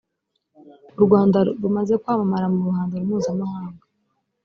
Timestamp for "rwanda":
1.05-1.39